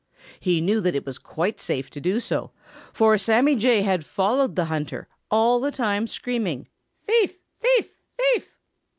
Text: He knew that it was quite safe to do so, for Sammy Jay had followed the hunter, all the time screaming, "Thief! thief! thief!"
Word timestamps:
He 0.39 0.61
knew 0.61 0.81
that 0.81 0.95
it 0.95 1.05
was 1.05 1.19
quite 1.19 1.61
safe 1.61 1.91
to 1.91 2.01
do 2.01 2.19
so, 2.19 2.49
for 2.91 3.19
Sammy 3.19 3.55
Jay 3.55 3.83
had 3.83 4.03
followed 4.03 4.55
the 4.55 4.65
hunter, 4.65 5.07
all 5.29 5.59
the 5.59 5.69
time 5.69 6.07
screaming, 6.07 6.67
"Thief! 7.05 7.37
thief! 7.59 7.89
thief!" 8.17 8.57